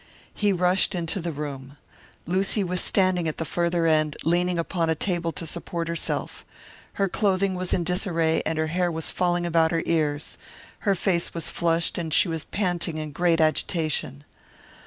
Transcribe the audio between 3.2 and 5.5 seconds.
at the farther end, leaning upon a table to